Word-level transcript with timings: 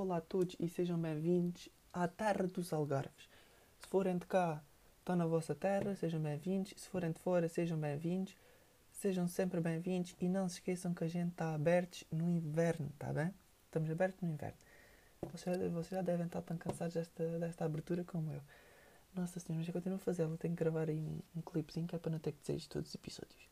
Olá 0.00 0.16
a 0.16 0.20
todos 0.22 0.56
e 0.58 0.66
sejam 0.66 0.98
bem-vindos 0.98 1.68
à 1.92 2.08
terra 2.08 2.46
dos 2.46 2.72
Algarves. 2.72 3.28
Se 3.78 3.86
forem 3.86 4.16
de 4.16 4.24
cá, 4.24 4.64
estão 4.98 5.14
na 5.14 5.26
vossa 5.26 5.54
terra, 5.54 5.94
sejam 5.94 6.18
bem-vindos. 6.22 6.72
Se 6.74 6.88
forem 6.88 7.12
de 7.12 7.18
fora, 7.18 7.46
sejam 7.50 7.78
bem-vindos. 7.78 8.34
Sejam 8.92 9.28
sempre 9.28 9.60
bem-vindos 9.60 10.16
e 10.18 10.26
não 10.26 10.48
se 10.48 10.54
esqueçam 10.54 10.94
que 10.94 11.04
a 11.04 11.06
gente 11.06 11.32
está 11.32 11.54
abertos 11.54 12.04
no 12.10 12.30
inverno, 12.30 12.90
tá 12.98 13.12
bem? 13.12 13.30
Estamos 13.66 13.90
abertos 13.90 14.22
no 14.22 14.30
inverno. 14.30 14.56
Vocês, 15.30 15.70
vocês 15.70 15.90
já 15.90 16.00
devem 16.00 16.24
estar 16.24 16.40
tão 16.40 16.56
cansados 16.56 16.94
desta, 16.94 17.38
desta 17.38 17.66
abertura 17.66 18.02
como 18.02 18.32
eu. 18.32 18.40
Nossa 19.14 19.38
senhora, 19.38 19.58
mas 19.58 19.68
eu 19.68 19.74
continuo 19.74 19.96
a 19.96 19.98
fazê-la. 19.98 20.34
Tenho 20.38 20.56
que 20.56 20.64
gravar 20.64 20.88
aí 20.88 20.98
um, 20.98 21.20
um 21.36 21.42
clipezinho 21.42 21.86
que 21.86 21.94
é 21.94 21.98
para 21.98 22.10
não 22.10 22.18
ter 22.18 22.32
que 22.32 22.40
dizer 22.40 22.56
isto 22.56 22.70
todos 22.70 22.88
os 22.88 22.94
episódios. 22.94 23.49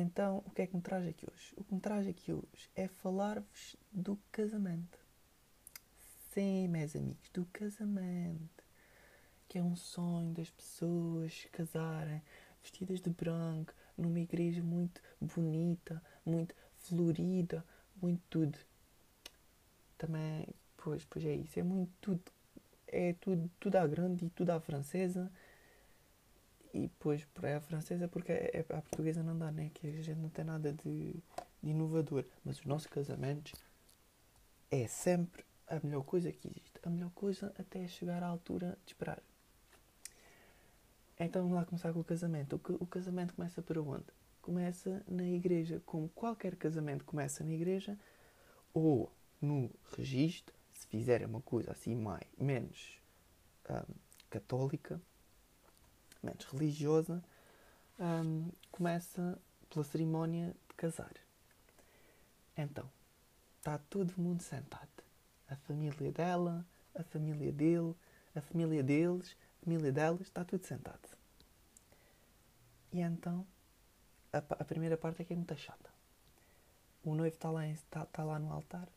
Então 0.00 0.44
o 0.46 0.50
que 0.50 0.62
é 0.62 0.66
que 0.66 0.76
me 0.76 0.80
traz 0.80 1.04
aqui 1.08 1.26
hoje? 1.28 1.54
O 1.56 1.64
que 1.64 1.74
me 1.74 1.80
traz 1.80 2.06
aqui 2.06 2.32
hoje 2.32 2.70
é 2.76 2.86
falar-vos 2.86 3.74
do 3.90 4.16
casamento. 4.30 4.96
Sim, 6.30 6.68
meus 6.68 6.94
amigos, 6.94 7.28
do 7.30 7.44
casamento. 7.46 8.62
Que 9.48 9.58
é 9.58 9.62
um 9.62 9.74
sonho 9.74 10.32
das 10.32 10.50
pessoas 10.50 11.48
casarem 11.50 12.22
vestidas 12.62 13.00
de 13.00 13.10
branco, 13.10 13.72
numa 13.96 14.20
igreja 14.20 14.62
muito 14.62 15.02
bonita, 15.20 16.00
muito 16.24 16.54
florida, 16.76 17.64
muito 18.00 18.22
tudo. 18.30 18.56
Também, 19.96 20.46
pois, 20.76 21.04
pois 21.06 21.24
é 21.24 21.34
isso, 21.34 21.58
é 21.58 21.62
muito 21.64 21.92
tudo, 22.00 22.22
é 22.86 23.14
tudo, 23.14 23.50
tudo 23.58 23.76
à 23.76 23.86
grande 23.86 24.26
e 24.26 24.30
tudo 24.30 24.50
à 24.50 24.60
francesa. 24.60 25.28
E 26.78 26.88
pois, 27.00 27.26
é 27.42 27.54
a 27.54 27.60
francesa 27.60 28.06
porque 28.06 28.30
é, 28.30 28.50
é, 28.54 28.60
a 28.76 28.80
portuguesa 28.80 29.22
não 29.22 29.36
dá, 29.36 29.50
né? 29.50 29.70
Que 29.74 29.88
a 29.88 30.02
gente 30.02 30.20
não 30.20 30.28
tem 30.28 30.44
nada 30.44 30.72
de, 30.72 31.12
de 31.62 31.70
inovador. 31.70 32.24
Mas 32.44 32.60
os 32.60 32.66
nossos 32.66 32.86
casamentos 32.86 33.52
é 34.70 34.86
sempre 34.86 35.44
a 35.66 35.80
melhor 35.82 36.04
coisa 36.04 36.30
que 36.30 36.46
existe. 36.46 36.78
A 36.84 36.88
melhor 36.88 37.10
coisa 37.10 37.52
até 37.58 37.86
chegar 37.88 38.22
à 38.22 38.26
altura 38.26 38.78
de 38.84 38.92
esperar. 38.92 39.20
Então 41.18 41.42
vamos 41.42 41.56
lá 41.56 41.64
começar 41.64 41.92
com 41.92 41.98
o 41.98 42.04
casamento. 42.04 42.60
O, 42.68 42.84
o 42.84 42.86
casamento 42.86 43.34
começa 43.34 43.60
por 43.60 43.76
onde? 43.78 44.06
Começa 44.40 45.02
na 45.08 45.28
igreja, 45.28 45.82
como 45.84 46.08
qualquer 46.10 46.54
casamento 46.54 47.04
começa 47.04 47.42
na 47.42 47.52
igreja, 47.52 47.98
ou 48.72 49.12
no 49.42 49.68
registro, 49.96 50.54
se 50.72 50.86
fizerem 50.86 51.26
uma 51.26 51.40
coisa 51.40 51.72
assim 51.72 51.94
mais, 51.96 52.24
menos 52.38 52.98
um, 53.68 53.94
católica, 54.30 55.00
menos 56.22 56.44
religiosa, 56.44 57.22
um, 57.98 58.50
começa 58.70 59.38
pela 59.70 59.84
cerimónia 59.84 60.54
de 60.68 60.74
casar. 60.74 61.12
Então, 62.56 62.90
está 63.58 63.78
todo 63.78 64.12
mundo 64.16 64.42
sentado. 64.42 64.88
A 65.48 65.56
família 65.56 66.12
dela, 66.12 66.66
a 66.94 67.02
família 67.02 67.52
dele, 67.52 67.94
a 68.34 68.40
família 68.40 68.82
deles, 68.82 69.36
a 69.60 69.64
família 69.64 69.92
delas, 69.92 70.22
está 70.22 70.44
tudo 70.44 70.64
sentado. 70.64 71.08
E 72.92 73.00
então, 73.00 73.46
a, 74.32 74.38
a, 74.38 74.64
primeira 74.64 74.96
parte 74.96 75.22
é 75.22 75.24
que 75.24 75.32
é 75.32 75.36
muito 75.36 75.56
chata. 75.56 75.90
O 77.04 77.14
noivo 77.14 77.34
está 77.34 77.50
lá, 77.50 77.66
está, 77.68 78.02
está 78.02 78.24
lá 78.24 78.38
no 78.38 78.52
altar. 78.52 78.88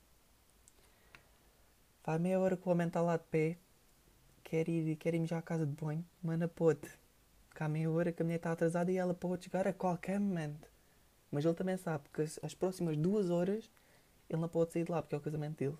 Faz 2.03 2.19
meia 2.19 2.39
hora 2.39 2.57
que 2.57 2.67
o 2.67 2.71
homem 2.71 2.87
está 2.87 3.01
lá 3.01 3.17
de 3.17 3.23
pé. 3.25 3.57
Quer 4.43 4.67
ir, 4.67 4.95
quer 4.95 5.13
ir 5.13 5.25
já 5.25 5.37
à 5.37 5.41
casa 5.41 5.65
de 5.65 5.73
banho, 5.73 6.05
mas 6.21 6.39
não 6.39 6.47
Porque 7.51 7.63
há 7.63 7.67
meia 7.67 7.91
hora 7.91 8.13
que 8.13 8.21
a 8.21 8.25
mulher 8.25 8.37
está 8.37 8.53
atrasada 8.53 8.89
e 8.93 8.97
ela 8.97 9.13
pode 9.13 9.43
chegar 9.43 9.67
a 9.67 9.73
qualquer 9.73 10.17
momento. 10.17 10.69
Mas 11.29 11.43
ele 11.43 11.53
também 11.53 11.75
sabe 11.75 12.05
que 12.13 12.21
as, 12.21 12.39
as 12.41 12.53
próximas 12.55 12.95
duas 12.95 13.29
horas 13.29 13.69
ele 14.29 14.41
não 14.41 14.47
pode 14.47 14.71
sair 14.71 14.85
de 14.85 14.91
lá 14.91 15.01
porque 15.01 15.15
é 15.15 15.17
o 15.17 15.21
casamento 15.21 15.57
dele. 15.57 15.77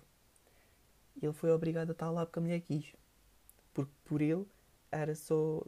E 1.16 1.24
ele 1.24 1.32
foi 1.32 1.50
obrigado 1.50 1.88
a 1.88 1.92
estar 1.92 2.10
lá 2.10 2.26
porque 2.26 2.38
a 2.38 2.42
mulher 2.42 2.60
quis. 2.60 2.94
Porque 3.72 3.90
por 4.04 4.20
ele 4.20 4.46
era 4.90 5.14
só 5.14 5.64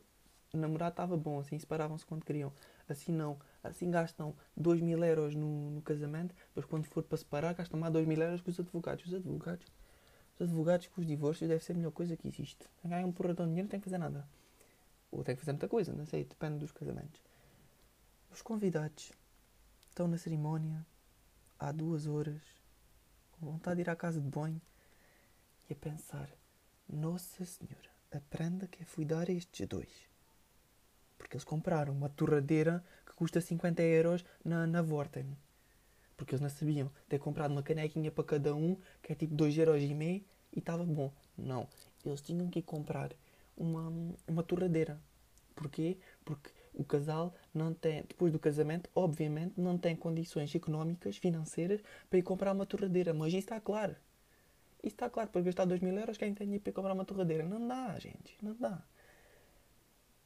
namorar 0.52 0.90
estava 0.90 1.16
bom, 1.16 1.40
assim 1.40 1.58
separavam-se 1.58 2.04
quando 2.04 2.22
queriam. 2.22 2.52
Assim 2.86 3.10
não, 3.10 3.38
assim 3.62 3.90
gastam 3.90 4.36
2 4.54 4.82
mil 4.82 5.02
euros 5.02 5.34
no, 5.34 5.70
no 5.70 5.80
casamento, 5.80 6.34
depois 6.48 6.66
quando 6.66 6.84
for 6.84 7.02
para 7.02 7.16
separar 7.16 7.54
gastam 7.54 7.80
mais 7.80 7.90
2 7.94 8.06
mil 8.06 8.20
euros 8.20 8.42
com 8.42 8.50
os 8.50 8.60
advogados. 8.60 9.06
Os 9.06 9.14
advogados, 9.14 9.66
os 10.38 10.42
advogados 10.42 10.86
com 10.88 11.00
os 11.00 11.06
divórcios 11.06 11.48
deve 11.48 11.64
ser 11.64 11.72
a 11.72 11.76
melhor 11.76 11.92
coisa 11.92 12.14
que 12.14 12.28
existe. 12.28 12.68
Ganham 12.84 13.08
um 13.08 13.12
porradão 13.12 13.46
de 13.46 13.52
dinheiro 13.52 13.66
não 13.66 13.70
tem 13.70 13.80
que 13.80 13.84
fazer 13.84 13.96
nada. 13.96 14.28
Ou 15.16 15.24
tem 15.24 15.34
que 15.34 15.40
fazer 15.40 15.52
muita 15.52 15.68
coisa, 15.68 15.92
não 15.92 16.06
sei, 16.06 16.24
depende 16.24 16.58
dos 16.58 16.72
casamentos. 16.72 17.22
Os 18.30 18.42
convidados 18.42 19.12
estão 19.88 20.08
na 20.08 20.18
cerimónia 20.18 20.84
há 21.58 21.70
duas 21.72 22.06
horas, 22.06 22.42
com 23.32 23.46
vontade 23.46 23.76
de 23.76 23.82
ir 23.82 23.90
à 23.90 23.96
casa 23.96 24.20
de 24.20 24.28
banho 24.28 24.60
e 25.70 25.72
a 25.72 25.76
pensar: 25.76 26.28
Nossa 26.88 27.44
Senhora, 27.44 27.90
aprenda 28.12 28.66
que 28.66 28.84
fui 28.84 29.04
dar 29.04 29.28
a 29.28 29.32
estes 29.32 29.66
dois 29.66 30.14
porque 31.24 31.36
eles 31.36 31.44
compraram 31.44 31.92
uma 31.94 32.10
torradeira 32.10 32.84
que 33.06 33.14
custa 33.14 33.40
50 33.40 33.82
euros 33.82 34.24
na, 34.44 34.66
na 34.66 34.82
Vorten. 34.82 35.26
Porque 36.16 36.34
eles 36.34 36.42
não 36.42 36.50
sabiam 36.50 36.90
ter 37.08 37.18
comprado 37.18 37.50
uma 37.50 37.62
canequinha 37.62 38.10
para 38.10 38.24
cada 38.24 38.54
um, 38.54 38.76
que 39.02 39.12
é 39.12 39.16
tipo 39.16 39.34
2 39.34 39.56
euros 39.56 39.82
e 39.82 39.94
meio, 39.94 40.22
e 40.52 40.58
estava 40.58 40.84
bom. 40.84 41.10
Não. 41.36 41.66
Eles 42.04 42.20
tinham 42.20 42.48
que 42.48 42.60
comprar 42.60 43.10
uma, 43.56 43.92
uma 44.26 44.42
torradeira. 44.42 45.00
Porquê? 45.54 45.98
Porque 46.24 46.50
o 46.74 46.84
casal 46.84 47.34
não 47.52 47.72
tem, 47.72 48.02
depois 48.02 48.32
do 48.32 48.38
casamento, 48.38 48.90
obviamente, 48.94 49.54
não 49.56 49.78
tem 49.78 49.94
condições 49.94 50.54
económicas, 50.54 51.16
financeiras, 51.16 51.80
para 52.10 52.18
ir 52.18 52.22
comprar 52.22 52.52
uma 52.52 52.66
torradeira. 52.66 53.14
Mas 53.14 53.28
isso 53.28 53.38
está 53.38 53.60
claro. 53.60 53.94
Isso 54.82 54.94
está 54.94 55.08
claro. 55.08 55.30
Para 55.30 55.42
gastar 55.42 55.64
2 55.64 55.80
mil 55.80 55.96
euros, 55.96 56.18
quem 56.18 56.34
tem 56.34 56.46
dinheiro 56.46 56.64
para 56.64 56.72
comprar 56.72 56.92
uma 56.94 57.04
torradeira? 57.04 57.44
Não 57.44 57.66
dá, 57.66 57.98
gente. 57.98 58.36
Não 58.42 58.54
dá. 58.54 58.82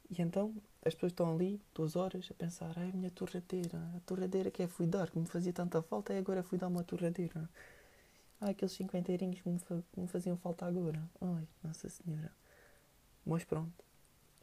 E 0.09 0.21
então 0.21 0.55
as 0.83 0.93
pessoas 0.95 1.11
estão 1.11 1.31
ali 1.33 1.61
duas 1.73 1.95
horas 1.95 2.27
a 2.31 2.33
pensar, 2.33 2.73
ai 2.77 2.91
minha 2.91 3.11
torradeira, 3.11 3.77
a 3.95 3.99
torradeira 4.01 4.49
que 4.49 4.63
é 4.63 4.67
fui 4.67 4.87
dar, 4.87 5.09
que 5.09 5.19
me 5.19 5.25
fazia 5.27 5.53
tanta 5.53 5.81
falta, 5.83 6.13
e 6.13 6.17
agora 6.17 6.41
fui 6.41 6.57
dar 6.57 6.67
uma 6.67 6.83
torradeira. 6.83 7.49
Ai, 8.41 8.51
aqueles 8.51 8.71
cinquenteirinhos 8.73 9.41
que 9.41 9.49
me, 9.49 9.59
me 9.97 10.07
faziam 10.07 10.37
falta 10.37 10.65
agora. 10.65 11.01
Ai, 11.21 11.47
Nossa 11.63 11.89
Senhora. 11.89 12.38
Mas 13.29 13.43
pronto, 13.43 13.85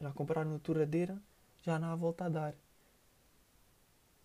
já 0.00 0.12
compraram 0.12 0.54
a 0.54 0.60
torradeira, 0.60 1.20
já 1.64 1.76
não 1.76 1.88
há 1.88 1.96
volta 1.96 2.26
a 2.26 2.28
dar. 2.28 2.54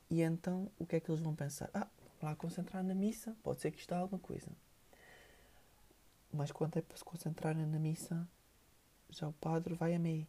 E 0.07 0.21
então, 0.21 0.71
o 0.77 0.85
que 0.85 0.97
é 0.97 0.99
que 0.99 1.09
eles 1.09 1.19
vão 1.19 1.35
pensar? 1.35 1.71
Ah, 1.73 1.87
lá 2.21 2.35
concentrar 2.35 2.83
na 2.83 2.93
missa, 2.93 3.35
pode 3.41 3.59
ser 3.59 3.71
que 3.71 3.79
está 3.79 3.97
alguma 3.97 4.21
coisa. 4.21 4.51
Mas 6.31 6.51
quando 6.51 6.77
é 6.77 6.81
para 6.83 6.95
se 6.95 7.03
concentrarem 7.03 7.65
na 7.65 7.79
missa, 7.79 8.29
já 9.09 9.27
o 9.27 9.33
padre 9.33 9.73
vai 9.73 9.95
a 9.95 9.99
meio. 9.99 10.27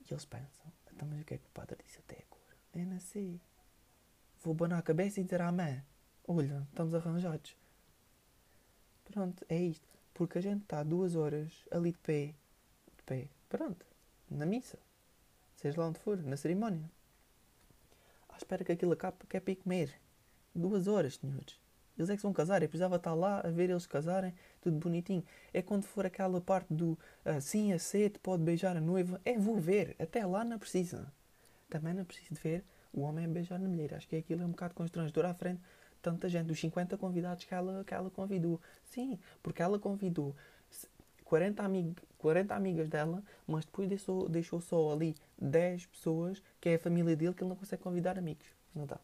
E 0.00 0.12
eles 0.12 0.24
pensam, 0.24 0.72
então 0.92 1.06
mas 1.06 1.20
o 1.20 1.24
que 1.24 1.34
é 1.34 1.38
que 1.38 1.46
o 1.46 1.50
padre 1.50 1.78
disse 1.84 2.00
até 2.00 2.16
agora? 2.16 2.56
Eu 2.74 2.84
não. 2.84 3.40
Vou 4.42 4.54
abanar 4.54 4.80
a 4.80 4.82
cabeça 4.82 5.20
e 5.20 5.24
dizer 5.24 5.40
amém. 5.40 5.80
Olha, 6.26 6.66
estamos 6.68 6.96
arranjados. 6.96 7.56
Pronto, 9.04 9.46
é 9.48 9.56
isto. 9.56 9.99
Porque 10.20 10.36
a 10.36 10.42
gente 10.42 10.64
está 10.64 10.82
duas 10.82 11.16
horas 11.16 11.50
ali 11.70 11.92
de 11.92 11.98
pé. 11.98 12.34
De 12.94 13.02
pé. 13.06 13.28
Pronto. 13.48 13.86
Na 14.30 14.44
missa. 14.44 14.78
Seja 15.56 15.80
lá 15.80 15.88
onde 15.88 15.98
for. 15.98 16.22
Na 16.22 16.36
cerimónia. 16.36 16.90
À 18.28 18.36
espera 18.36 18.62
que 18.62 18.70
aquilo 18.70 18.92
acabe 18.92 19.16
que 19.26 19.38
é 19.38 19.40
para 19.40 19.56
comer. 19.56 19.98
Duas 20.54 20.86
horas, 20.86 21.14
senhores. 21.14 21.58
Eles 21.96 22.10
é 22.10 22.16
que 22.16 22.22
vão 22.22 22.34
casar. 22.34 22.62
Eu 22.62 22.68
precisava 22.68 22.96
estar 22.96 23.14
lá 23.14 23.40
a 23.40 23.50
ver 23.50 23.70
eles 23.70 23.86
casarem, 23.86 24.34
tudo 24.60 24.76
bonitinho. 24.76 25.24
É 25.54 25.62
quando 25.62 25.84
for 25.84 26.04
aquela 26.04 26.38
parte 26.38 26.74
do 26.74 26.98
assim, 27.24 27.72
a 27.72 27.78
sete, 27.78 28.18
pode 28.18 28.42
beijar 28.42 28.76
a 28.76 28.80
noiva. 28.80 29.18
É, 29.24 29.38
vou 29.38 29.56
ver. 29.56 29.96
Até 29.98 30.26
lá 30.26 30.44
não 30.44 30.58
precisa. 30.58 31.10
Também 31.70 31.94
não 31.94 32.04
preciso 32.04 32.34
de 32.34 32.40
ver 32.42 32.62
o 32.92 33.00
homem 33.00 33.24
a 33.24 33.28
beijar 33.28 33.56
a 33.56 33.58
mulher. 33.60 33.94
Acho 33.94 34.06
que 34.06 34.16
aquilo 34.16 34.42
é 34.42 34.44
um 34.44 34.50
bocado 34.50 34.74
constrangedor 34.74 35.24
à 35.24 35.32
frente 35.32 35.62
tanta 36.00 36.28
gente, 36.28 36.46
dos 36.46 36.60
50 36.60 36.96
convidados 36.98 37.44
que 37.44 37.54
ela, 37.54 37.84
que 37.84 37.94
ela 37.94 38.10
convidou. 38.10 38.60
Sim, 38.84 39.18
porque 39.42 39.62
ela 39.62 39.78
convidou 39.78 40.34
40, 41.24 41.62
amig 41.62 41.94
40 42.18 42.54
amigas 42.54 42.88
dela, 42.88 43.22
mas 43.46 43.64
depois 43.64 43.88
deixou, 43.88 44.28
deixou 44.28 44.60
só 44.60 44.92
ali 44.92 45.16
10 45.38 45.86
pessoas, 45.86 46.42
que 46.60 46.68
é 46.68 46.74
a 46.74 46.78
família 46.78 47.16
dele, 47.16 47.32
que 47.32 47.42
ele 47.42 47.48
não 47.48 47.56
consegue 47.56 47.82
convidar 47.82 48.18
amigos. 48.18 48.46
Não 48.74 48.84
dá. 48.84 48.98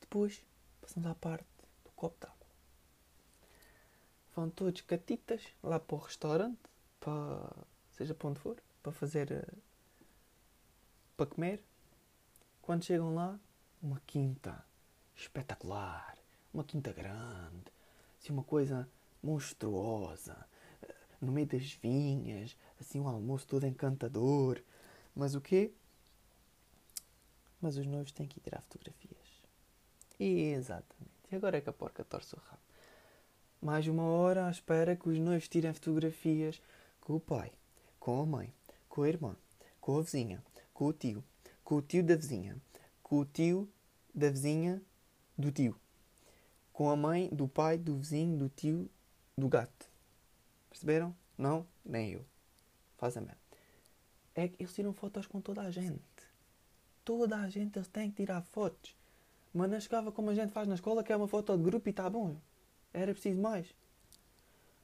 Depois 0.00 0.44
passamos 0.80 1.10
à 1.10 1.14
parte 1.14 1.44
do 1.84 1.90
copo 1.90 2.16
d'água. 2.20 2.36
Vão 4.34 4.48
todos 4.48 4.80
catitas 4.82 5.42
lá 5.62 5.80
para 5.80 5.96
o 5.96 5.98
restaurante, 5.98 6.60
para, 7.00 7.50
seja 7.90 8.14
para 8.14 8.28
onde 8.28 8.40
for, 8.40 8.56
para 8.82 8.92
fazer. 8.92 9.32
Eh, 9.32 9.54
para 11.16 11.26
comer. 11.26 11.62
Quando 12.62 12.84
chegam 12.84 13.14
lá, 13.14 13.38
uma 13.82 14.00
quinta 14.06 14.64
espetacular, 15.16 16.16
uma 16.52 16.64
quinta 16.64 16.92
grande, 16.92 17.72
assim, 18.20 18.32
uma 18.32 18.44
coisa 18.44 18.88
monstruosa, 19.22 20.36
eh, 20.82 20.94
no 21.20 21.32
meio 21.32 21.46
das 21.46 21.72
vinhas, 21.72 22.56
assim 22.80 23.00
um 23.00 23.08
almoço 23.08 23.46
todo 23.46 23.66
encantador. 23.66 24.62
Mas 25.14 25.34
o 25.34 25.40
quê? 25.40 25.72
Mas 27.60 27.76
os 27.76 27.86
noivos 27.86 28.12
têm 28.12 28.26
que 28.26 28.38
ir 28.38 28.42
tirar 28.42 28.60
fotografias. 28.62 29.16
Exatamente. 30.20 31.16
E 31.30 31.36
agora 31.36 31.56
é 31.56 31.60
que 31.60 31.70
a 31.70 31.72
porca 31.72 32.04
torce 32.04 32.34
o 32.34 32.38
rabo. 32.38 32.62
Mais 33.60 33.88
uma 33.88 34.04
hora 34.04 34.46
à 34.46 34.50
espera 34.50 34.94
que 34.94 35.08
os 35.08 35.18
noivos 35.18 35.48
tirem 35.48 35.72
fotografias 35.72 36.60
com 37.00 37.14
o 37.14 37.20
pai, 37.20 37.52
com 37.98 38.20
a 38.20 38.26
mãe, 38.26 38.52
com 38.88 39.02
a 39.02 39.08
irmã, 39.08 39.34
com 39.80 39.98
a 39.98 40.02
vizinha, 40.02 40.42
com 40.72 40.86
o 40.86 40.92
tio, 40.92 41.24
com 41.64 41.76
o 41.76 41.82
tio 41.82 42.04
da 42.04 42.14
vizinha, 42.14 42.60
com 43.02 43.18
o 43.18 43.24
tio 43.24 43.68
da 44.14 44.30
vizinha 44.30 44.80
do 45.36 45.50
tio, 45.50 45.78
com 46.72 46.90
a 46.90 46.96
mãe, 46.96 47.28
do 47.30 47.46
pai, 47.46 47.78
do 47.78 47.96
vizinho, 47.96 48.36
do 48.38 48.48
tio, 48.48 48.88
do 49.36 49.48
gato. 49.48 49.90
Perceberam? 50.70 51.14
Não? 51.36 51.66
Nem 51.84 52.12
eu. 52.12 52.24
Faz 52.96 53.16
a 53.16 53.20
merda. 53.20 53.38
É 54.34 54.48
que 54.48 54.62
eles 54.62 54.74
tiram 54.74 54.92
fotos 54.92 55.26
com 55.26 55.40
toda 55.40 55.62
a 55.62 55.70
gente. 55.70 56.00
Toda 57.04 57.36
a 57.38 57.48
gente 57.48 57.78
eles 57.78 57.88
têm 57.88 58.10
que 58.10 58.16
tirar 58.16 58.42
fotos. 58.42 58.94
Mas 59.54 59.70
não 59.70 59.80
chegava 59.80 60.12
como 60.12 60.30
a 60.30 60.34
gente 60.34 60.52
faz 60.52 60.68
na 60.68 60.74
escola, 60.74 61.02
que 61.02 61.12
é 61.12 61.16
uma 61.16 61.28
foto 61.28 61.56
de 61.56 61.62
grupo 61.62 61.88
e 61.88 61.90
está 61.90 62.10
bom. 62.10 62.36
Era 62.92 63.12
preciso 63.12 63.40
mais. 63.40 63.74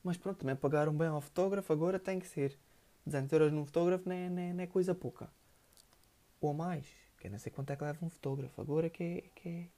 Mas 0.02 0.16
pronto, 0.16 0.38
também 0.38 0.56
pagaram 0.56 0.96
bem 0.96 1.08
ao 1.08 1.20
fotógrafo, 1.20 1.72
agora 1.72 1.98
tem 1.98 2.18
que 2.18 2.26
ser. 2.26 2.58
200 3.04 3.32
euros 3.32 3.52
num 3.52 3.66
fotógrafo 3.66 4.08
não 4.08 4.16
é, 4.16 4.30
não 4.30 4.42
é, 4.42 4.52
não 4.52 4.64
é 4.64 4.66
coisa 4.66 4.94
pouca. 4.94 5.28
Ou 6.40 6.54
mais. 6.54 6.86
Que 7.18 7.28
não 7.28 7.38
sei 7.38 7.52
quanto 7.52 7.70
é 7.70 7.76
que 7.76 7.84
leva 7.84 8.04
um 8.04 8.10
fotógrafo. 8.10 8.60
Agora 8.60 8.88
que 8.88 9.02
é, 9.02 9.20
que 9.34 9.48
é... 9.48 9.68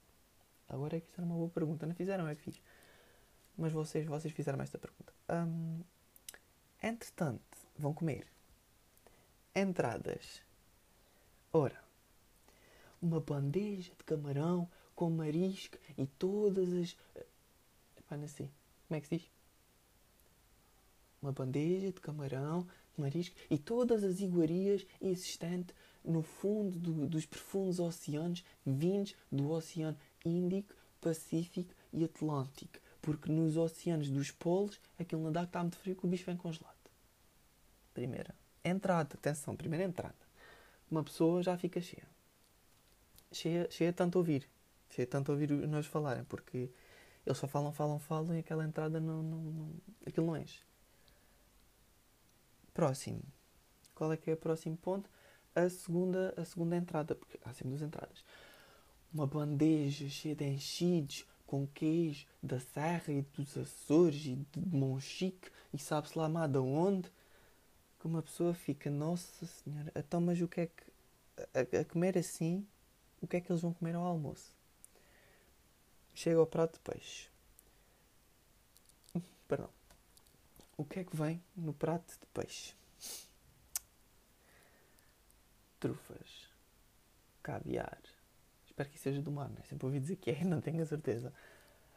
Agora 0.67 0.97
é 0.97 0.99
que 0.99 1.07
era 1.17 1.25
uma 1.25 1.35
boa 1.35 1.49
pergunta. 1.49 1.85
Não 1.85 1.95
fizeram, 1.95 2.27
é 2.27 2.35
que 2.35 2.41
fiz. 2.41 2.61
Mas 3.57 3.71
vocês, 3.71 4.05
vocês 4.05 4.33
fizeram 4.33 4.61
esta 4.61 4.77
pergunta. 4.77 5.13
Hum, 5.29 5.81
entretanto, 6.81 7.57
vão 7.77 7.93
comer. 7.93 8.27
Entradas. 9.55 10.41
Ora, 11.53 11.81
uma 13.01 13.21
bandeja 13.21 13.93
de 13.97 14.03
camarão 14.03 14.69
com 14.95 15.09
marisco 15.09 15.77
e 15.97 16.05
todas 16.05 16.73
as. 16.73 16.97
Epá, 17.97 18.17
não 18.17 18.27
sei. 18.27 18.51
Como 18.87 18.97
é 18.97 19.01
que 19.01 19.07
se 19.07 19.17
diz? 19.17 19.31
Uma 21.21 21.31
bandeja 21.31 21.91
de 21.91 22.01
camarão, 22.01 22.67
de 22.93 23.01
marisco 23.01 23.35
e 23.49 23.57
todas 23.57 24.03
as 24.03 24.19
iguarias 24.19 24.85
existentes 25.01 25.75
no 26.03 26.21
fundo 26.21 26.77
do, 26.77 27.07
dos 27.07 27.25
profundos 27.25 27.79
oceanos 27.79 28.43
vindos 28.65 29.15
do 29.31 29.49
Oceano 29.49 29.97
Índico, 30.25 30.73
Pacífico 30.99 31.73
e 31.93 32.03
Atlântico. 32.03 32.79
Porque 33.01 33.31
nos 33.31 33.55
oceanos 33.55 34.09
dos 34.09 34.31
polos, 34.31 34.79
aquilo 34.97 35.21
não 35.21 35.31
dá 35.31 35.41
que 35.41 35.47
está 35.47 35.61
muito 35.61 35.77
frio 35.77 35.95
que 35.95 36.05
o 36.05 36.09
bicho 36.09 36.25
vem 36.25 36.35
congelado. 36.35 36.75
Primeira. 37.93 38.33
Entrada, 38.63 39.13
atenção, 39.13 39.55
primeira 39.55 39.85
entrada. 39.85 40.15
Uma 40.89 41.03
pessoa 41.03 41.43
já 41.43 41.57
fica 41.57 41.79
cheia. 41.79 42.07
Cheia, 43.31 43.69
cheia 43.69 43.93
tanto 43.93 44.17
ouvir. 44.17 44.49
Cheia 44.89 45.07
tanto 45.07 45.31
ouvir 45.31 45.51
nós 45.51 45.85
falarem, 45.85 46.23
porque 46.23 46.69
eles 47.25 47.37
só 47.37 47.47
falam, 47.47 47.71
falam, 47.71 47.99
falam 47.99 48.35
e 48.35 48.39
aquela 48.39 48.63
entrada 48.63 48.99
não. 48.99 49.21
não, 49.23 49.37
não 49.37 49.69
aquilo 50.05 50.27
não 50.27 50.37
enche. 50.37 50.61
Próximo. 52.73 53.21
Qual 53.93 54.11
é 54.11 54.17
que 54.17 54.29
é 54.29 54.33
o 54.33 54.37
próximo 54.37 54.77
ponto? 54.77 55.09
A 55.55 55.69
segunda, 55.69 56.33
a 56.35 56.43
segunda 56.43 56.75
entrada, 56.75 57.15
porque 57.15 57.39
há 57.45 57.53
sempre 57.53 57.69
duas 57.69 57.81
entradas. 57.81 58.23
Uma 59.13 59.25
bandeja 59.25 60.09
cheia 60.09 60.35
de 60.35 60.45
enchidos, 60.45 61.25
com 61.45 61.67
queijo 61.67 62.25
da 62.41 62.59
Serra 62.59 63.13
e 63.13 63.21
dos 63.21 63.57
Açores 63.57 64.25
e 64.25 64.35
de 64.35 64.75
Monchique 64.75 65.49
e 65.73 65.77
sabe-se 65.77 66.17
lá 66.17 66.27
mais 66.27 66.51
de 66.51 66.57
onde, 66.57 67.11
que 67.99 68.07
uma 68.07 68.21
pessoa 68.21 68.53
fica, 68.53 68.89
nossa 68.89 69.45
senhora, 69.45 69.91
então 69.95 70.19
mas 70.21 70.41
o 70.41 70.47
que 70.47 70.61
é 70.61 70.67
que, 70.67 70.83
a, 71.53 71.81
a, 71.81 71.85
comer 71.85 72.17
assim, 72.17 72.65
o 73.21 73.27
que 73.27 73.37
é 73.37 73.41
que 73.41 73.51
eles 73.51 73.61
vão 73.61 73.73
comer 73.73 73.95
ao 73.95 74.03
almoço? 74.03 74.53
Chega 76.13 76.39
ao 76.39 76.47
prato 76.47 76.73
de 76.73 76.79
peixe. 76.79 77.29
Perdão. 79.47 79.69
O 80.77 80.85
que 80.85 80.99
é 80.99 81.03
que 81.03 81.15
vem 81.15 81.43
no 81.55 81.73
prato 81.73 82.13
de 82.19 82.25
peixe? 82.27 82.73
Trufas. 85.79 86.49
Caviar 87.43 87.99
espero 88.75 88.89
que 88.89 88.99
seja 88.99 89.21
do 89.21 89.31
mar, 89.31 89.49
né? 89.49 89.61
Sempre 89.69 89.85
ouvi 89.85 89.99
dizer 90.01 90.17
que 90.17 90.29
é, 90.29 90.43
não 90.45 90.59
tenho 90.59 90.83
a 90.83 90.85
certeza. 90.85 91.33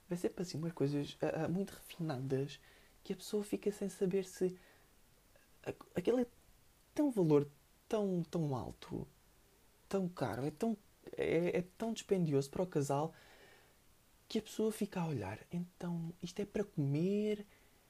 Vai 0.08 0.16
sempre 0.16 0.42
assim 0.42 0.56
umas 0.56 0.72
coisas 0.72 1.14
uh, 1.14 1.50
muito 1.50 1.72
refinadas 1.72 2.60
que 3.02 3.12
a 3.12 3.16
pessoa 3.16 3.42
fica 3.42 3.70
sem 3.72 3.88
saber 3.88 4.24
se 4.24 4.56
aquilo 5.94 6.20
é 6.20 6.26
tão 6.94 7.10
valor 7.10 7.46
tão, 7.88 8.22
tão 8.30 8.54
alto, 8.54 9.06
tão 9.88 10.08
caro, 10.08 10.44
é 10.44 10.50
tão, 10.50 10.76
é, 11.16 11.58
é 11.58 11.64
tão 11.76 11.92
dispendioso 11.92 12.50
para 12.50 12.62
o 12.62 12.66
casal 12.66 13.12
que 14.28 14.38
a 14.38 14.42
pessoa 14.42 14.70
fica 14.70 15.00
a 15.00 15.06
olhar. 15.06 15.38
Então, 15.50 16.12
isto 16.22 16.40
é 16.40 16.44
para 16.44 16.62
comer, 16.62 17.46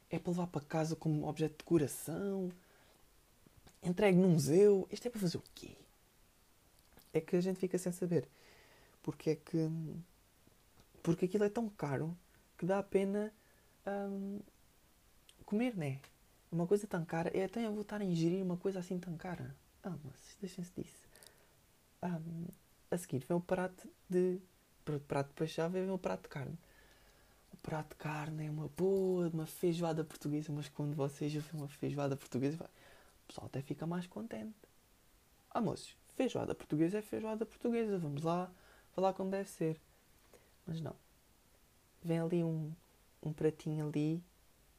é 0.09 0.19
para 0.19 0.31
levar 0.31 0.47
para 0.47 0.61
casa 0.61 0.95
como 0.95 1.29
objeto 1.29 1.53
de 1.53 1.59
decoração, 1.59 2.51
entregue 3.83 4.17
num 4.19 4.31
museu, 4.31 4.89
isto 4.91 5.07
é 5.07 5.11
para 5.11 5.21
fazer 5.21 5.39
o 5.39 5.45
quê? 5.55 5.77
É 7.13 7.21
que 7.21 7.37
a 7.37 7.41
gente 7.41 7.59
fica 7.59 7.77
sem 7.77 7.93
saber 7.93 8.29
porque 9.09 9.31
é 9.31 9.37
que. 9.37 9.71
Porque 11.03 11.25
aquilo 11.25 11.45
é 11.45 11.49
tão 11.49 11.67
caro 11.71 12.15
que 12.59 12.67
dá 12.67 12.79
a 12.79 12.83
pena 12.83 13.33
hum, 13.87 14.39
comer, 15.47 15.75
né? 15.75 15.99
Uma 16.53 16.67
coisa 16.67 16.87
tão 16.87 17.07
cara. 17.07 17.31
É 17.35 17.45
até 17.45 17.65
eu 17.65 17.73
vou 17.73 17.81
estar 17.81 18.03
a 18.03 18.05
ingerir 18.05 18.45
uma 18.45 18.59
coisa 18.59 18.81
assim 18.81 18.99
tão 18.99 19.17
cara. 19.17 19.57
Ah, 19.83 19.97
mas 20.05 20.37
deixem-se 20.43 20.71
disso. 20.77 21.09
Um, 22.03 22.49
a 22.91 22.99
seguir 22.99 23.25
vem 23.27 23.35
o 23.35 23.41
prato 23.41 23.89
de. 24.11 24.43
Prato 25.07 25.29
de 25.29 25.35
peixe 25.37 25.55
já 25.55 25.69
vem 25.69 25.91
o 25.91 25.97
prato 25.97 26.25
de 26.25 26.29
carne. 26.29 26.59
O 27.51 27.57
prato 27.57 27.89
de 27.89 27.97
carne 27.97 28.45
é 28.45 28.51
uma 28.51 28.69
boa, 28.69 29.29
uma 29.29 29.47
feijoada 29.47 30.05
portuguesa, 30.05 30.53
mas 30.53 30.69
quando 30.69 30.95
vocês 30.95 31.35
ouvem 31.35 31.53
uma 31.55 31.69
feijoada 31.69 32.15
portuguesa, 32.15 32.57
o 32.57 33.27
pessoal 33.27 33.47
até 33.47 33.63
fica 33.63 33.87
mais 33.87 34.07
contente. 34.07 34.55
Ah, 35.51 35.63
moços, 35.63 35.97
feijoada 36.15 36.55
portuguesa 36.55 36.99
é 36.99 37.03
feijoada 37.03 37.47
portuguesa, 37.47 37.97
vamos 37.97 38.23
lá 38.23 38.53
falar 38.99 39.13
como 39.13 39.31
deve 39.31 39.49
ser. 39.49 39.81
Mas 40.67 40.81
não. 40.81 40.97
Vem 42.03 42.19
ali 42.19 42.43
um, 42.43 42.73
um 43.23 43.33
pratinho 43.33 43.87
ali, 43.87 44.21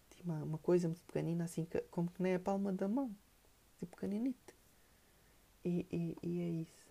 tipo 0.09 0.29
uma, 0.29 0.43
uma 0.43 0.57
coisa 0.57 0.89
muito 0.89 1.05
pequenina, 1.05 1.45
assim, 1.45 1.65
como 1.89 2.11
que 2.11 2.21
nem 2.21 2.35
a 2.35 2.39
palma 2.39 2.73
da 2.73 2.87
mão. 2.89 3.15
Tipo 3.79 3.95
pequeninito. 3.95 4.53
E, 5.63 5.85
e, 5.89 6.17
e 6.21 6.41
é 6.41 6.49
isso. 6.49 6.89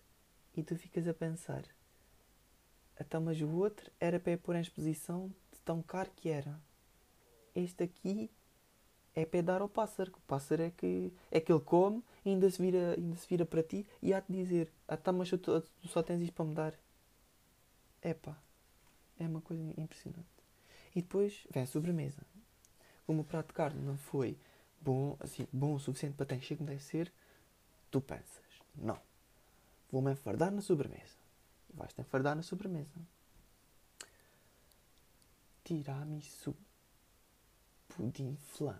E 0.55 0.63
tu 0.63 0.75
ficas 0.75 1.07
a 1.07 1.13
pensar. 1.13 1.63
Então, 2.99 3.21
mas 3.21 3.39
o 3.39 3.49
outro 3.49 3.91
era 3.99 4.19
para 4.19 4.35
pôr 4.35 4.55
em 4.55 4.61
exposição 4.61 5.27
de 5.53 5.59
tão 5.61 5.83
caro 5.83 6.09
que 6.15 6.29
era. 6.29 6.59
Este 7.55 7.83
aqui 7.83 8.31
é 9.13 9.23
para 9.23 9.41
dar 9.41 9.61
ao 9.61 9.69
pássaro. 9.69 10.11
O 10.17 10.21
pássaro 10.21 10.63
é 10.63 10.71
que, 10.71 11.13
é 11.29 11.39
que 11.39 11.51
ele 11.51 11.61
come 11.61 12.03
ainda 12.25 12.49
se 12.49 12.59
vira, 12.59 12.95
ainda 12.97 13.15
se 13.15 13.27
vira 13.27 13.45
para 13.45 13.61
ti 13.61 13.85
e 14.01 14.15
há-te 14.15 14.33
dizer: 14.33 14.71
Ah, 14.87 14.97
tá, 14.97 15.11
mas 15.11 15.29
tu, 15.29 15.37
tu 15.37 15.87
só 15.87 16.01
tens 16.01 16.21
isto 16.21 16.33
para 16.33 16.45
me 16.45 16.55
dar. 16.55 16.88
Epá, 18.01 18.37
é 19.19 19.27
uma 19.27 19.41
coisa 19.41 19.61
impressionante. 19.77 20.27
E 20.95 21.01
depois 21.01 21.45
vem 21.51 21.63
a 21.63 21.67
sobremesa. 21.67 22.21
Como 23.05 23.21
o 23.21 23.25
prato 23.25 23.47
de 23.47 23.53
carne 23.53 23.81
não 23.81 23.97
foi 23.97 24.37
bom, 24.81 25.17
assim, 25.19 25.47
bom 25.51 25.75
o 25.75 25.79
suficiente 25.79 26.15
para 26.15 26.25
ter 26.25 26.55
como 26.55 26.67
deve 26.67 26.83
ser, 26.83 27.11
tu 27.91 27.99
pensas, 28.01 28.45
não, 28.75 28.99
vou-me 29.91 30.11
enfardar 30.11 30.51
na 30.51 30.61
sobremesa. 30.61 31.17
Vais-te 31.73 32.01
enfardar 32.01 32.35
na 32.35 32.43
sobremesa. 32.43 32.99
Tiramisu, 35.63 36.55
pudim 37.89 38.35
flan, 38.35 38.79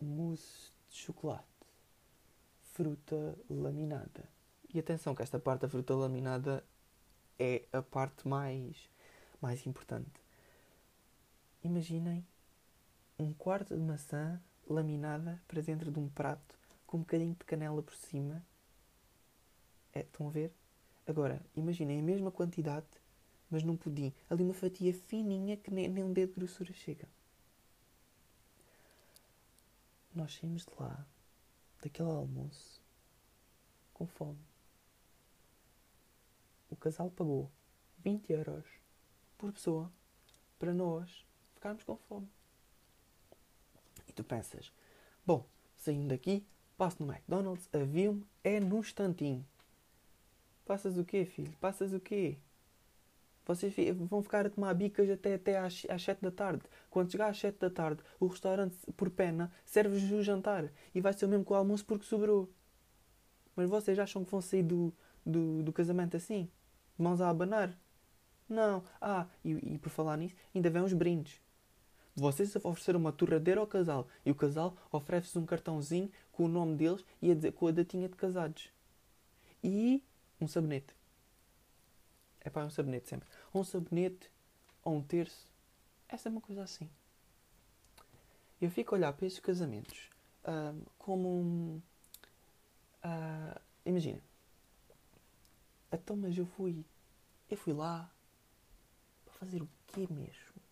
mousse 0.00 0.72
de 0.88 0.96
chocolate, 0.96 1.46
fruta 2.62 3.36
laminada. 3.50 4.28
E 4.72 4.78
atenção 4.78 5.14
que 5.14 5.22
esta 5.22 5.38
parte 5.38 5.62
da 5.62 5.68
fruta 5.68 5.94
laminada 5.94 6.64
é 7.38 7.64
a 7.72 7.80
parte 7.80 8.26
mais, 8.26 8.90
mais 9.40 9.66
importante. 9.66 10.20
Imaginem 11.62 12.26
um 13.18 13.32
quarto 13.32 13.76
de 13.76 13.80
maçã 13.80 14.40
laminada 14.68 15.40
para 15.46 15.62
dentro 15.62 15.90
de 15.90 15.98
um 15.98 16.08
prato 16.08 16.58
com 16.86 16.98
um 16.98 17.00
bocadinho 17.00 17.34
de 17.34 17.44
canela 17.44 17.82
por 17.82 17.94
cima. 17.94 18.44
É, 19.92 20.00
estão 20.00 20.28
a 20.28 20.30
ver? 20.30 20.52
Agora, 21.06 21.40
imaginem 21.54 22.00
a 22.00 22.02
mesma 22.02 22.30
quantidade, 22.30 22.86
mas 23.50 23.62
num 23.62 23.76
pudim. 23.76 24.12
Ali 24.28 24.42
uma 24.42 24.54
fatia 24.54 24.92
fininha 24.92 25.56
que 25.56 25.70
nem, 25.70 25.88
nem 25.88 26.04
um 26.04 26.12
dedo 26.12 26.30
de 26.30 26.40
grossura 26.40 26.72
chega. 26.72 27.08
Nós 30.14 30.34
saímos 30.34 30.64
de 30.64 30.72
lá, 30.78 31.06
daquele 31.80 32.10
almoço, 32.10 32.82
com 33.94 34.06
fome 34.06 34.47
o 36.70 36.76
casal 36.76 37.10
pagou 37.10 37.50
20 37.98 38.32
euros 38.32 38.64
por 39.36 39.52
pessoa 39.52 39.90
para 40.58 40.74
nós 40.74 41.24
ficarmos 41.54 41.84
com 41.84 41.96
fome. 41.96 42.28
E 44.06 44.12
tu 44.12 44.24
pensas, 44.24 44.72
bom, 45.24 45.46
saindo 45.76 46.08
daqui, 46.08 46.46
passo 46.76 47.02
no 47.02 47.12
McDonald's, 47.12 47.68
avio-me, 47.72 48.24
é 48.42 48.60
num 48.60 48.78
instantinho. 48.78 49.44
Passas 50.64 50.98
o 50.98 51.04
quê, 51.04 51.24
filho? 51.24 51.52
Passas 51.60 51.92
o 51.92 52.00
quê? 52.00 52.38
Vocês 53.48 53.74
vão 53.96 54.22
ficar 54.22 54.44
a 54.44 54.50
tomar 54.50 54.74
bicas 54.74 55.08
até, 55.08 55.34
até 55.34 55.58
às, 55.58 55.86
às 55.88 56.02
7 56.02 56.20
da 56.20 56.30
tarde. 56.30 56.62
Quando 56.90 57.10
chegar 57.10 57.28
às 57.28 57.38
7 57.38 57.58
da 57.58 57.70
tarde, 57.70 58.02
o 58.20 58.26
restaurante, 58.26 58.76
por 58.94 59.08
pena, 59.08 59.50
serve-vos 59.64 60.12
o 60.12 60.22
jantar. 60.22 60.70
E 60.94 61.00
vai 61.00 61.14
ser 61.14 61.24
o 61.24 61.28
mesmo 61.28 61.46
com 61.46 61.54
o 61.54 61.56
almoço 61.56 61.86
porque 61.86 62.04
sobrou. 62.04 62.52
Mas 63.56 63.70
vocês 63.70 63.98
acham 63.98 64.22
que 64.22 64.30
vão 64.30 64.42
sair 64.42 64.62
do, 64.62 64.92
do, 65.24 65.62
do 65.62 65.72
casamento 65.72 66.14
assim? 66.14 66.50
Mãos 66.98 67.20
a 67.20 67.30
abanar? 67.30 67.78
Não. 68.48 68.82
Ah, 69.00 69.26
e, 69.44 69.74
e 69.74 69.78
por 69.78 69.90
falar 69.90 70.16
nisso, 70.16 70.34
ainda 70.54 70.68
vem 70.68 70.82
os 70.82 70.92
brindes. 70.92 71.40
Vocês 72.16 72.56
ofereceram 72.56 72.98
uma 72.98 73.12
torradeira 73.12 73.60
ao 73.60 73.66
casal 73.66 74.08
e 74.26 74.30
o 74.30 74.34
casal 74.34 74.76
oferece-vos 74.90 75.36
um 75.36 75.46
cartãozinho 75.46 76.10
com 76.32 76.46
o 76.46 76.48
nome 76.48 76.74
deles 76.74 77.04
e 77.22 77.30
a 77.30 77.34
dizer, 77.34 77.52
com 77.52 77.68
a 77.68 77.70
datinha 77.70 78.08
de 78.08 78.16
casados. 78.16 78.70
E 79.62 80.02
um 80.40 80.48
sabonete. 80.48 80.94
É 82.40 82.50
para 82.50 82.66
um 82.66 82.70
sabonete 82.70 83.08
sempre. 83.08 83.28
Um 83.54 83.62
sabonete 83.62 84.30
ou 84.82 84.96
um 84.96 85.02
terço. 85.02 85.46
Essa 86.08 86.28
é 86.28 86.30
uma 86.30 86.40
coisa 86.40 86.62
assim. 86.62 86.90
Eu 88.60 88.70
fico 88.70 88.94
a 88.94 88.98
olhar 88.98 89.12
para 89.12 89.26
esses 89.26 89.38
casamentos 89.38 90.10
uh, 90.44 90.90
como 90.98 91.28
um. 91.28 91.82
Uh, 93.04 93.60
imagina. 93.86 94.20
Então, 95.92 96.16
mas 96.16 96.36
eu 96.36 96.46
fui. 96.46 96.84
Eu 97.50 97.56
fui 97.56 97.72
lá 97.72 98.10
para 99.24 99.34
fazer 99.34 99.62
o 99.62 99.68
quê 99.86 100.06
mesmo? 100.10 100.62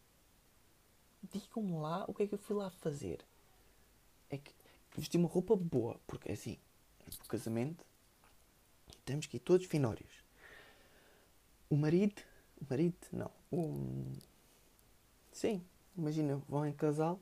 Digam-me 1.22 1.72
lá 1.78 2.04
o 2.06 2.14
que 2.14 2.24
é 2.24 2.26
que 2.26 2.34
eu 2.34 2.38
fui 2.38 2.56
lá 2.56 2.70
fazer. 2.70 3.24
É 4.30 4.38
que 4.38 4.52
vesti 4.94 5.16
uma 5.16 5.28
roupa 5.28 5.56
boa, 5.56 5.98
porque 6.06 6.32
assim, 6.32 6.58
o 7.24 7.28
casamento 7.28 7.84
temos 9.04 9.26
que 9.26 9.36
ir 9.36 9.40
todos 9.40 9.66
finórios. 9.66 10.24
O 11.68 11.76
marido, 11.76 12.22
o 12.60 12.66
marido, 12.68 12.96
não, 13.12 13.30
o, 13.50 14.12
sim, 15.32 15.64
imagina, 15.96 16.36
vão 16.48 16.64
em 16.66 16.72
casal, 16.72 17.20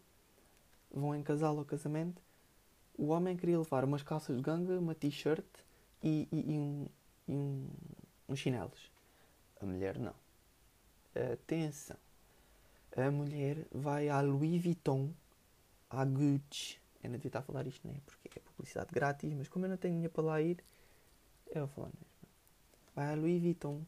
vão 0.90 1.14
em 1.14 1.22
casal 1.22 1.58
ao 1.58 1.64
casamento, 1.64 2.20
o 2.96 3.06
homem 3.06 3.36
queria 3.36 3.58
levar 3.58 3.84
umas 3.84 4.02
calças 4.02 4.36
de 4.36 4.42
ganga, 4.42 4.78
uma 4.78 4.94
t-shirt 4.94 5.44
e, 6.02 6.28
e, 6.30 6.52
e, 6.52 6.58
um, 6.58 6.86
e 7.28 7.32
um, 7.32 7.68
uns 8.28 8.38
chinelos. 8.38 8.90
A 9.60 9.66
mulher 9.66 9.98
não. 9.98 10.14
Atenção. 11.32 11.96
A 12.96 13.10
mulher 13.10 13.66
vai 13.72 14.08
à 14.08 14.20
Louis 14.20 14.62
Vuitton, 14.62 15.12
à 15.90 16.04
Gucci. 16.04 16.78
Eu 17.02 17.10
não 17.10 17.16
devia 17.16 17.28
estar 17.28 17.40
a 17.40 17.42
falar 17.42 17.66
isto, 17.66 17.86
né? 17.86 17.94
Porque 18.06 18.38
é 18.38 18.42
publicidade 18.42 18.90
grátis, 18.92 19.32
mas 19.34 19.48
como 19.48 19.66
eu 19.66 19.70
não 19.70 19.76
tenho 19.76 19.94
dinheiro 19.94 20.12
para 20.12 20.24
lá 20.24 20.40
ir, 20.40 20.62
eu 21.50 21.66
vou 21.66 21.68
falar 21.68 21.88
mesmo. 21.88 22.14
Vai 22.94 23.12
à 23.12 23.14
Louis 23.14 23.40
Vuitton, 23.40 23.84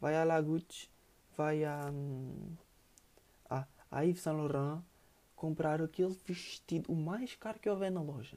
vai 0.00 0.16
à 0.16 0.24
La 0.24 0.40
Gucci, 0.40 0.90
vai 1.36 1.64
à, 1.64 1.90
hum, 1.90 2.56
à, 3.48 3.66
à 3.90 4.04
Yves 4.04 4.22
Saint 4.22 4.36
Laurent 4.36 4.82
comprar 5.36 5.80
aquele 5.80 6.14
vestido, 6.26 6.92
o 6.92 6.96
mais 6.96 7.34
caro 7.36 7.58
que 7.58 7.70
houver 7.70 7.90
na 7.90 8.02
loja. 8.02 8.36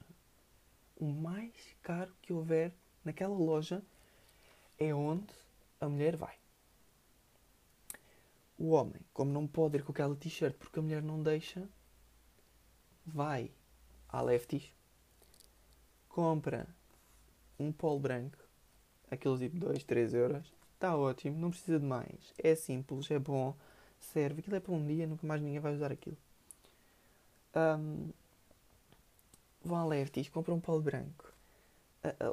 O 0.96 1.06
mais 1.06 1.76
caro 1.82 2.14
que 2.22 2.32
houver 2.32 2.74
naquela 3.04 3.36
loja 3.36 3.84
é 4.84 4.94
onde 4.94 5.34
a 5.80 5.88
mulher 5.88 6.16
vai. 6.16 6.36
O 8.58 8.70
homem, 8.70 9.02
como 9.14 9.32
não 9.32 9.48
pode 9.48 9.78
ir 9.78 9.84
com 9.84 9.92
aquela 9.92 10.16
t-shirt 10.16 10.56
porque 10.58 10.80
a 10.80 10.82
mulher 10.82 11.02
não 11.02 11.22
deixa, 11.22 11.68
vai 13.06 13.52
à 14.08 14.22
Lefties, 14.22 14.72
compra 16.08 16.68
um 17.60 17.72
polo 17.72 18.00
branco, 18.00 18.38
aqueles 19.10 19.40
tipo 19.40 19.58
2, 19.58 19.84
3 19.84 20.14
euros, 20.14 20.54
está 20.74 20.96
ótimo, 20.96 21.38
não 21.38 21.50
precisa 21.50 21.80
de 21.80 21.86
mais. 21.86 22.34
É 22.38 22.56
simples, 22.56 23.10
é 23.10 23.20
bom, 23.20 23.56
serve. 24.00 24.40
Aquilo 24.40 24.56
é 24.56 24.60
para 24.60 24.74
um 24.74 24.86
dia, 24.86 25.08
nunca 25.08 25.26
mais 25.26 25.42
ninguém 25.42 25.60
vai 25.60 25.74
usar 25.74 25.92
aquilo. 25.92 26.18
Um, 27.56 28.10
vão 29.64 29.78
à 29.78 29.86
Lefties, 29.86 30.30
compram 30.30 30.56
um 30.56 30.60
polo 30.60 30.82
branco. 30.82 31.33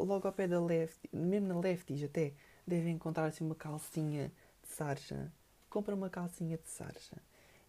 Logo 0.01 0.27
ao 0.27 0.33
pé 0.33 0.49
da 0.49 0.61
Lefties, 0.61 1.13
mesmo 1.13 1.49
na 1.49 1.61
Lefties 1.61 2.03
até, 2.03 2.35
devem 2.67 2.95
encontrar 2.95 3.27
assim 3.27 3.45
uma 3.45 3.55
calcinha 3.55 4.33
de 4.63 4.69
sarja. 4.69 5.33
Compram 5.69 5.97
uma 5.97 6.11
calcinha 6.11 6.59
de 6.59 6.69
sarja. 6.69 7.17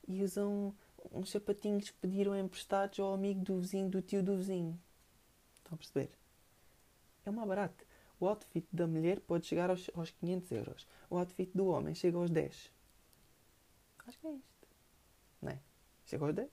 E 0.08 0.24
usam 0.24 0.74
uns 1.12 1.30
sapatinhos 1.30 1.92
que 1.92 1.98
pediram 1.98 2.38
emprestados 2.38 3.00
ao 3.00 3.14
amigo 3.14 3.42
do 3.42 3.60
vizinho, 3.60 3.90
do 3.90 4.02
tio 4.02 4.24
do 4.24 4.38
vizinho. 4.38 4.80
Estão 5.58 5.76
a 5.76 5.78
perceber? 5.78 6.10
É 7.24 7.30
uma 7.30 7.46
barata. 7.46 7.86
O 8.20 8.28
outfit 8.28 8.66
da 8.72 8.88
mulher 8.88 9.20
pode 9.20 9.46
chegar 9.46 9.70
aos, 9.70 9.90
aos 9.96 10.12
500 10.12 10.52
euros. 10.52 10.88
O 11.10 11.18
outfit 11.18 11.52
do 11.56 11.68
homem 11.68 11.94
chega 11.94 12.18
aos 12.18 12.30
10. 12.30 12.72
Acho 14.08 14.20
que 14.20 14.28
é 14.28 14.32
isto. 14.32 14.68
Não 15.42 15.52
é? 15.52 15.60
Chega 16.06 16.26
aos 16.26 16.34
10. 16.34 16.50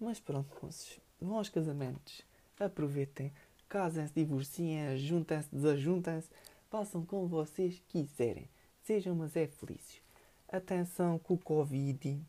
Mas 0.00 0.20
pronto, 0.20 0.56
moços. 0.62 1.00
Vão 1.20 1.38
aos 1.38 1.48
casamentos. 1.48 2.22
Aproveitem. 2.58 3.32
Casem-se, 3.70 4.12
divorciem, 4.12 4.98
juntem-se, 4.98 5.48
desajuntem-se. 5.52 6.28
Façam 6.68 7.06
como 7.06 7.28
vocês 7.28 7.80
quiserem. 7.86 8.48
Sejam, 8.82 9.14
mas 9.14 9.36
é 9.36 9.46
felizes. 9.46 10.02
Atenção 10.48 11.20
com 11.20 11.34
o 11.34 11.38
Covid. 11.38 12.20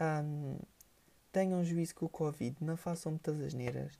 Um, 0.00 0.58
tenham 1.30 1.64
juízo 1.64 1.94
com 1.94 2.06
o 2.06 2.08
Covid. 2.08 2.56
Não 2.60 2.76
façam 2.76 3.12
muitas 3.12 3.40
asneiras. 3.40 3.96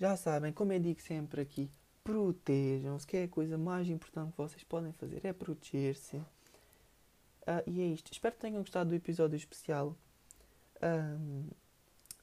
Já 0.00 0.16
sabem, 0.16 0.50
como 0.50 0.72
eu 0.72 0.80
digo 0.80 1.02
sempre 1.02 1.42
aqui, 1.42 1.70
protejam-se, 2.02 3.06
que 3.06 3.18
é 3.18 3.24
a 3.24 3.28
coisa 3.28 3.58
mais 3.58 3.86
importante 3.86 4.32
que 4.32 4.38
vocês 4.38 4.64
podem 4.64 4.92
fazer, 4.92 5.20
é 5.26 5.32
proteger-se. 5.34 6.16
Uh, 6.16 7.62
e 7.66 7.82
é 7.82 7.86
isto. 7.88 8.10
Espero 8.10 8.34
que 8.34 8.40
tenham 8.40 8.62
gostado 8.62 8.88
do 8.88 8.96
episódio 8.96 9.36
especial. 9.36 9.94
Um, 10.82 11.48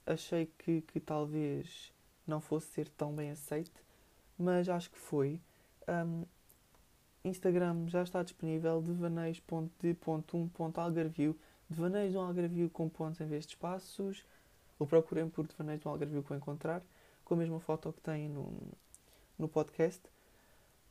achei 0.07 0.51
que, 0.57 0.81
que 0.81 0.99
talvez 0.99 1.93
não 2.29 2.39
fosse 2.39 2.67
ser 2.67 2.87
tão 2.89 3.13
bem 3.13 3.31
aceito, 3.31 3.83
mas 4.37 4.69
acho 4.69 4.89
que 4.89 4.97
foi. 4.97 5.41
Um, 5.87 6.23
Instagram 7.23 7.87
já 7.87 8.03
está 8.03 8.21
disponível 8.23 8.81
devaneios.de.1.algarvio 8.81 11.37
Devaneios 11.69 12.15
um 12.15 12.21
algarvio 12.21 12.67
com 12.71 12.89
pontos 12.89 13.21
em 13.21 13.27
vez 13.27 13.45
de 13.45 13.53
espaços. 13.53 14.25
Ou 14.79 14.87
procurem 14.87 15.29
por 15.29 15.45
Devaneios 15.45 15.85
um 15.85 15.89
algarvio 15.89 16.23
que 16.23 16.33
encontrar, 16.33 16.81
com 17.23 17.33
a 17.33 17.37
mesma 17.37 17.59
foto 17.59 17.93
que 17.93 18.01
tem 18.01 18.27
no, 18.27 18.51
no 19.37 19.47
podcast. 19.47 20.01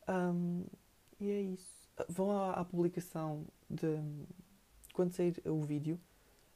Um, 0.06 0.64
e 1.18 1.30
é 1.30 1.40
isso. 1.40 1.88
Vão 2.08 2.30
à, 2.30 2.52
à, 2.52 2.64
publicação 2.64 3.44
de. 3.68 3.98
Quando 4.92 5.12
sair 5.12 5.42
o 5.46 5.60
vídeo. 5.62 5.98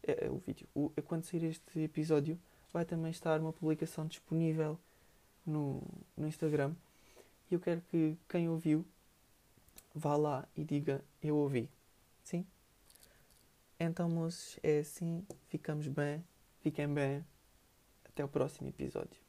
É, 0.04 0.26
é 0.26 0.30
o 0.30 0.36
vídeo. 0.36 0.68
O, 0.74 0.92
é 0.96 1.00
quando 1.00 1.24
sair 1.24 1.44
este 1.44 1.80
episódio, 1.80 2.38
vai 2.72 2.84
também 2.84 3.10
estar 3.10 3.40
uma 3.40 3.52
publicação 3.52 4.06
disponível 4.06 4.78
no, 5.44 5.82
no 6.16 6.26
Instagram. 6.26 6.74
E 7.50 7.54
eu 7.54 7.60
quero 7.60 7.82
que 7.82 8.16
quem 8.28 8.48
ouviu 8.48 8.84
vá 9.94 10.16
lá 10.16 10.48
e 10.56 10.64
diga 10.64 11.04
eu 11.22 11.36
ouvi. 11.36 11.70
Sim? 12.22 12.46
Então, 13.78 14.08
moços, 14.08 14.58
é 14.62 14.78
assim. 14.78 15.26
Ficamos 15.48 15.88
bem. 15.88 16.24
Fiquem 16.60 16.92
bem. 16.92 17.24
Até 18.04 18.24
o 18.24 18.28
próximo 18.28 18.68
episódio. 18.68 19.21